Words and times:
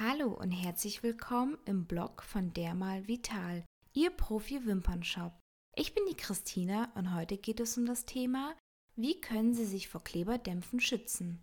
Hallo 0.00 0.32
und 0.32 0.50
herzlich 0.50 1.04
willkommen 1.04 1.56
im 1.66 1.84
Blog 1.84 2.24
von 2.24 2.52
Dermal 2.52 3.06
Vital, 3.06 3.64
Ihr 3.92 4.10
Profi-Wimpernshop. 4.10 5.32
Ich 5.76 5.94
bin 5.94 6.02
die 6.10 6.16
Christina 6.16 6.90
und 6.96 7.14
heute 7.14 7.36
geht 7.36 7.60
es 7.60 7.78
um 7.78 7.86
das 7.86 8.04
Thema, 8.04 8.56
wie 8.96 9.20
können 9.20 9.54
Sie 9.54 9.64
sich 9.64 9.88
vor 9.88 10.02
Kleberdämpfen 10.02 10.80
schützen? 10.80 11.38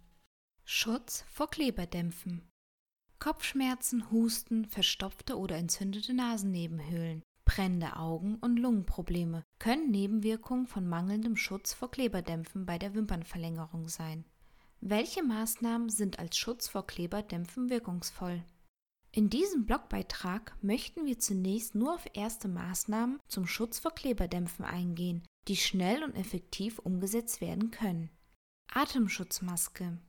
Schutz 0.66 1.24
vor 1.30 1.50
Kleberdämpfen. 1.50 2.42
Kopfschmerzen, 3.20 4.12
Husten, 4.12 4.66
verstopfte 4.66 5.38
oder 5.38 5.56
entzündete 5.56 6.14
Nasennebenhöhlen, 6.14 7.24
brennende 7.46 7.96
Augen 7.96 8.36
und 8.42 8.58
Lungenprobleme 8.58 9.44
können 9.60 9.92
Nebenwirkungen 9.92 10.68
von 10.68 10.86
mangelndem 10.86 11.38
Schutz 11.38 11.72
vor 11.72 11.90
Kleberdämpfen 11.90 12.66
bei 12.66 12.78
der 12.78 12.96
Wimpernverlängerung 12.96 13.88
sein. 13.88 14.26
Welche 14.84 15.22
Maßnahmen 15.22 15.90
sind 15.90 16.18
als 16.18 16.36
Schutz 16.36 16.68
vor 16.68 16.88
Kleberdämpfen 16.88 17.70
wirkungsvoll? 17.70 18.44
In 19.12 19.30
diesem 19.30 19.68
Blogbeitrag 19.68 20.56
möchten 20.64 21.06
wir 21.06 21.20
zunächst 21.20 21.76
nur 21.76 21.94
auf 21.94 22.08
erste 22.14 22.48
Maßnahmen 22.48 23.20
zum 23.28 23.46
Schutz 23.46 23.78
vor 23.78 23.94
Kleberdämpfen 23.94 24.66
eingehen, 24.66 25.22
die 25.48 25.56
schnell 25.56 26.04
und 26.04 26.16
effektiv 26.16 26.80
umgesetzt 26.80 27.42
werden 27.42 27.70
können. 27.70 28.10
Atemschutzmaske 28.74 30.00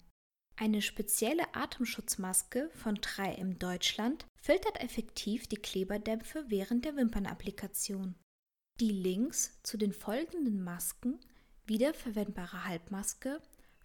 Eine 0.56 0.80
spezielle 0.80 1.54
Atemschutzmaske 1.54 2.70
von 2.72 2.96
3M 2.96 3.58
Deutschland 3.58 4.24
filtert 4.40 4.80
effektiv 4.80 5.48
die 5.48 5.56
Kleberdämpfe 5.56 6.46
während 6.48 6.86
der 6.86 6.96
Wimpernapplikation. 6.96 8.14
Die 8.80 8.92
Links 8.92 9.60
zu 9.64 9.76
den 9.76 9.92
folgenden 9.92 10.64
Masken, 10.64 11.20
wiederverwendbare 11.66 12.64
Halbmaske, 12.64 13.42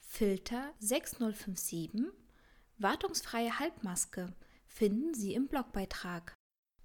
Filter 0.09 0.73
6057, 0.79 2.05
wartungsfreie 2.79 3.59
Halbmaske 3.59 4.33
finden 4.65 5.13
Sie 5.13 5.35
im 5.35 5.47
Blogbeitrag. 5.47 6.33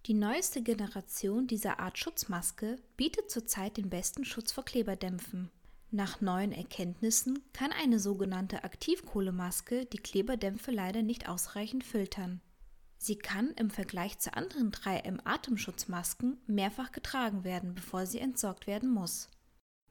Die 0.05 0.13
neueste 0.13 0.61
Generation 0.61 1.47
dieser 1.47 1.79
Art 1.79 1.97
Schutzmaske 1.97 2.77
bietet 2.99 3.31
zurzeit 3.31 3.79
den 3.79 3.89
besten 3.89 4.27
Schutz 4.27 4.53
vor 4.53 4.67
Kleberdämpfen. 4.67 5.51
Nach 5.91 6.21
neuen 6.21 6.53
Erkenntnissen 6.53 7.39
kann 7.55 7.71
eine 7.73 8.01
sogenannte 8.01 8.65
Aktivkohlemaske 8.65 9.87
die 9.87 9.99
Kleberdämpfe 9.99 10.71
leider 10.71 11.03
nicht 11.03 11.27
ausreichend 11.27 11.85
filtern. 11.85 12.43
Sie 12.99 13.17
kann 13.17 13.53
im 13.53 13.71
Vergleich 13.71 14.19
zu 14.19 14.35
anderen 14.35 14.73
3M 14.73 15.21
Atemschutzmasken 15.25 16.39
mehrfach 16.47 16.93
getragen 16.93 17.45
werden, 17.45 17.75
bevor 17.75 18.05
sie 18.05 18.19
entsorgt 18.19 18.67
werden 18.67 18.91
muss. 18.91 19.31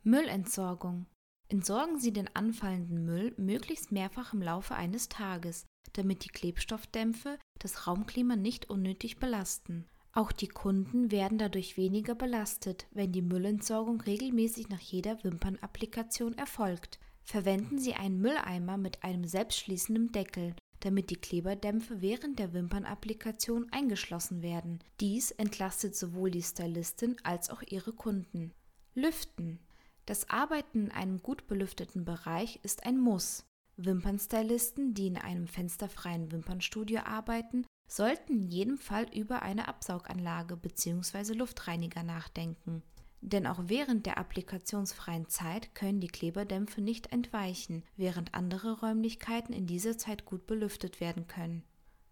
Müllentsorgung 0.03 1.08
Entsorgen 1.52 1.99
Sie 1.99 2.13
den 2.13 2.33
anfallenden 2.33 3.03
Müll 3.03 3.33
möglichst 3.35 3.91
mehrfach 3.91 4.31
im 4.33 4.41
Laufe 4.41 4.73
eines 4.73 5.09
Tages, 5.09 5.66
damit 5.91 6.23
die 6.23 6.30
Klebstoffdämpfe 6.30 7.38
das 7.59 7.88
Raumklima 7.88 8.38
nicht 8.38 8.69
unnötig 8.69 9.17
belasten. 9.19 9.85
Auch 10.13 10.31
die 10.31 10.47
Kunden 10.47 11.11
werden 11.11 11.38
dadurch 11.38 11.75
weniger 11.75 12.16
belastet, 12.16 12.88
wenn 12.91 13.11
die 13.11 13.21
Müllentsorgung 13.21 13.99
regelmäßig 13.99 14.69
nach 14.69 14.80
jeder 14.80 15.21
Wimpernapplikation 15.25 16.38
erfolgt. 16.38 17.02
Verwenden 17.25 17.80
Sie 17.80 17.95
einen 17.95 18.21
Mülleimer 18.21 18.77
mit 18.77 19.03
einem 19.03 19.25
selbstschließenden 19.25 20.13
Deckel, 20.13 20.55
damit 20.80 21.09
die 21.09 21.17
Kleberdämpfe 21.17 22.02
während 22.02 22.39
der 22.39 22.53
Wimpernapplikation 22.53 23.67
eingeschlossen 23.73 24.41
werden. 24.41 24.80
Dies 25.02 25.31
entlastet 25.31 25.97
sowohl 25.97 26.31
die 26.31 26.43
Stylistin 26.43 27.17
als 27.23 27.49
auch 27.49 27.61
ihre 27.61 27.91
Kunden. 27.91 28.53
Lüften 28.95 29.59
das 30.05 30.30
Arbeiten 30.30 30.85
in 30.85 30.91
einem 30.91 31.21
gut 31.21 31.47
belüfteten 31.47 32.05
Bereich 32.05 32.59
ist 32.63 32.85
ein 32.85 32.99
Muss. 32.99 33.45
Wimpernstylisten, 33.77 34.93
die 34.93 35.08
in 35.08 35.17
einem 35.17 35.47
fensterfreien 35.47 36.31
Wimpernstudio 36.31 37.02
arbeiten, 37.02 37.66
sollten 37.88 38.33
in 38.33 38.47
jedem 38.47 38.77
Fall 38.77 39.05
über 39.13 39.41
eine 39.41 39.67
Absauganlage 39.67 40.55
bzw. 40.55 41.33
Luftreiniger 41.33 42.03
nachdenken. 42.03 42.83
Denn 43.21 43.45
auch 43.45 43.59
während 43.67 44.08
der 44.08 44.17
applikationsfreien 44.17 45.30
Zeit 45.30 45.76
können 45.76 45.99
die 45.99 46.08
Kleberdämpfe 46.08 46.81
nicht 46.81 47.11
entweichen, 47.11 47.83
während 47.95 48.33
andere 48.33 48.80
Räumlichkeiten 48.80 49.53
in 49.53 49.67
dieser 49.67 49.97
Zeit 49.97 50.26
gut 50.26 50.47
belüftet 50.47 50.99
werden 50.99 51.27
können. 51.27 51.64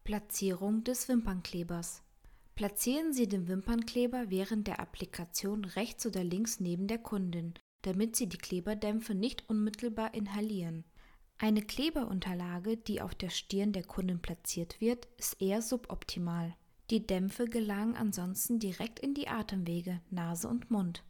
Platzierung 0.04 0.84
des 0.84 1.08
Wimpernklebers. 1.08 2.04
Platzieren 2.56 3.14
Sie 3.14 3.28
den 3.28 3.48
Wimpernkleber 3.48 4.30
während 4.30 4.68
der 4.68 4.80
Applikation 4.80 5.66
rechts 5.66 6.06
oder 6.06 6.24
links 6.24 6.60
neben 6.60 6.88
der 6.88 7.00
Kundin 7.00 7.54
damit 7.82 8.16
sie 8.16 8.28
die 8.28 8.38
Kleberdämpfe 8.38 9.16
nicht 9.16 9.50
unmittelbar 9.50 10.14
inhalieren. 10.14 10.84
Eine 11.38 11.62
Kleberunterlage, 11.62 12.76
die 12.76 13.02
auf 13.02 13.16
der 13.16 13.30
Stirn 13.30 13.72
der 13.72 13.84
Kundin 13.84 14.22
platziert 14.22 14.82
wird, 14.82 15.08
ist 15.18 15.42
eher 15.42 15.62
suboptimal. 15.62 16.56
Die 16.90 17.06
Dämpfe 17.06 17.46
gelangen 17.46 17.96
ansonsten 17.96 18.60
direkt 18.60 19.00
in 19.00 19.14
die 19.14 19.28
Atemwege, 19.28 20.02
Nase 20.10 20.48
und 20.48 20.70
Mund. 20.72 21.04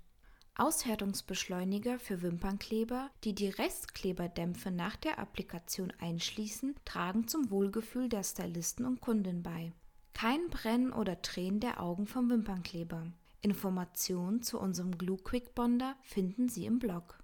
Aushärtungsbeschleuniger 0.55 1.99
für 1.99 2.21
Wimpernkleber, 2.21 3.09
die 3.23 3.33
die 3.33 3.47
Restkleberdämpfe 3.47 4.71
nach 4.71 4.97
der 4.97 5.17
Applikation 5.17 5.93
einschließen, 5.99 6.75
tragen 6.83 7.29
zum 7.29 7.49
Wohlgefühl 7.49 8.09
der 8.09 8.23
Stylisten 8.23 8.85
und 8.85 8.99
Kunden 8.99 9.41
bei. 9.41 9.71
Kein 10.13 10.49
Brennen 10.49 10.91
oder 10.91 11.21
Tränen 11.21 11.61
der 11.61 11.81
Augen 11.81 12.07
vom 12.07 12.29
Wimpernkleber. 12.29 13.07
Informationen 13.41 14.41
zu 14.41 14.59
unserem 14.59 14.97
Glue 14.97 15.17
Quick 15.17 15.55
Bonder 15.55 15.95
finden 16.01 16.49
Sie 16.49 16.65
im 16.65 16.79
Blog. 16.79 17.19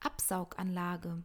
Absauganlage. 0.00 1.22